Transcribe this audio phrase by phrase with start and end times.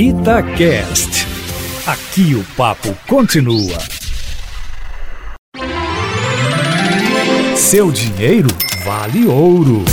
[0.00, 1.26] Itacast.
[1.84, 3.76] Aqui o papo continua.
[7.56, 8.46] Seu dinheiro
[8.84, 9.84] vale ouro.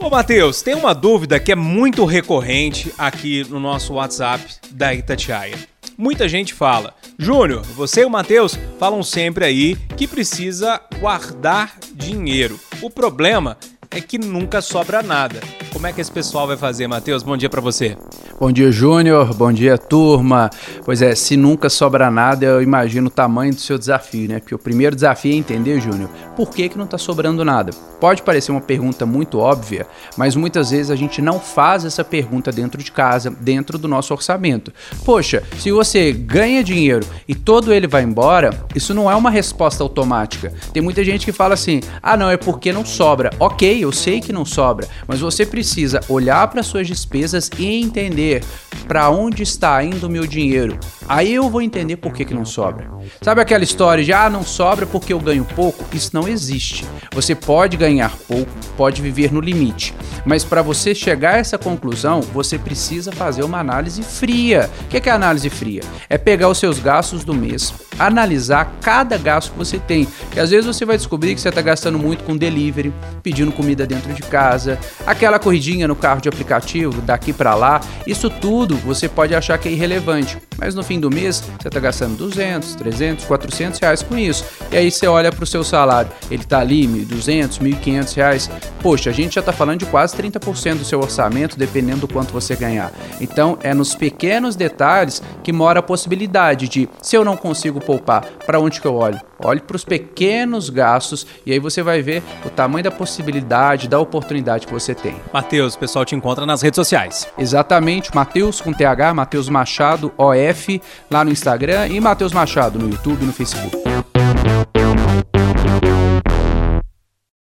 [0.00, 5.58] Ô Matheus, tem uma dúvida que é muito recorrente aqui no nosso WhatsApp da Itatiaia.
[5.98, 12.58] Muita gente fala, Júnior, você e o Matheus falam sempre aí que precisa guardar dinheiro.
[12.80, 13.58] O problema
[13.90, 15.42] é que nunca sobra nada.
[15.84, 17.22] Como é que esse pessoal vai fazer, Matheus?
[17.22, 17.94] Bom dia para você.
[18.40, 19.34] Bom dia, Júnior.
[19.34, 20.48] Bom dia, turma.
[20.82, 24.40] Pois é, se nunca sobra nada, eu imagino o tamanho do seu desafio, né?
[24.40, 27.70] Porque o primeiro desafio é entender, Júnior, por que, que não está sobrando nada.
[28.00, 32.50] Pode parecer uma pergunta muito óbvia, mas muitas vezes a gente não faz essa pergunta
[32.50, 34.72] dentro de casa, dentro do nosso orçamento.
[35.04, 39.82] Poxa, se você ganha dinheiro e todo ele vai embora, isso não é uma resposta
[39.82, 40.50] automática.
[40.72, 43.30] Tem muita gente que fala assim: ah, não, é porque não sobra.
[43.38, 45.73] Ok, eu sei que não sobra, mas você precisa
[46.08, 48.42] olhar para suas despesas e entender
[48.86, 50.78] para onde está indo o meu dinheiro.
[51.08, 52.90] Aí eu vou entender por que, que não sobra.
[53.20, 55.84] Sabe aquela história de ah, não sobra porque eu ganho pouco?
[55.94, 56.84] Isso não existe.
[57.12, 59.94] Você pode ganhar pouco, pode viver no limite.
[60.24, 64.70] Mas para você chegar a essa conclusão, você precisa fazer uma análise fria.
[64.84, 65.82] O que é, que é análise fria?
[66.08, 70.08] É pegar os seus gastos do mês, analisar cada gasto que você tem.
[70.30, 72.92] Que às vezes você vai descobrir que você está gastando muito com delivery,
[73.22, 77.80] pedindo comida dentro de casa, aquela corridinha no carro de aplicativo, daqui para lá.
[78.06, 81.80] Isso tudo você pode achar que é irrelevante, mas no fim do mês você está
[81.80, 84.44] gastando 200, 300, 400 reais com isso.
[84.70, 88.50] E aí você olha para o seu salário, ele está ali 1.200, 1.500 reais.
[88.82, 92.32] Poxa, a gente já está falando de quase 30% do seu orçamento, dependendo do quanto
[92.32, 92.92] você ganhar.
[93.20, 98.24] Então é nos pequenos detalhes que mora a possibilidade de, se eu não consigo poupar,
[98.44, 99.20] para onde que eu olho?
[99.38, 103.98] Olhe para os pequenos gastos e aí você vai ver o tamanho da possibilidade, da
[103.98, 105.16] oportunidade que você tem.
[105.44, 107.28] Matheus, o pessoal te encontra nas redes sociais.
[107.36, 113.22] Exatamente, Matheus com TH, Matheus Machado OF, lá no Instagram e Matheus Machado no YouTube
[113.22, 113.76] e no Facebook.